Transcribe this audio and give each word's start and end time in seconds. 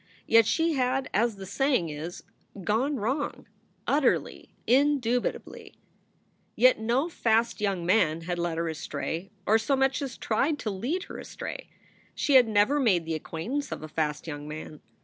Yet 0.25 0.47
she 0.47 0.73
had, 0.73 1.11
as 1.13 1.35
the 1.35 1.45
saying 1.45 1.89
is, 1.89 2.23
gone 2.63 2.95
wrong 2.95 3.45
utterly, 3.85 4.49
indubitably. 4.65 5.75
Yet 6.55 6.79
no 6.79 7.07
fast 7.07 7.61
young 7.61 7.85
men 7.85 8.21
had 8.21 8.39
led 8.39 8.57
her 8.57 8.67
astray, 8.67 9.29
or 9.45 9.59
so 9.59 9.75
much 9.75 10.01
as 10.01 10.17
tried 10.17 10.57
to 10.57 10.71
lead 10.71 11.03
her 11.03 11.19
astray. 11.19 11.69
She 12.15 12.33
had 12.33 12.47
never 12.47 12.79
made 12.79 13.05
the 13.05 13.13
acquaint 13.13 13.53
ance 13.53 13.71
of 13.71 13.83
a 13.83 13.87
fast 13.87 14.25
young 14.25 14.47
man. 14.47 14.81